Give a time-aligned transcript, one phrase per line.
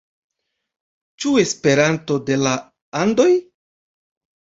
[1.25, 2.57] Ĉu Esperanto de la
[3.07, 3.33] Andoj?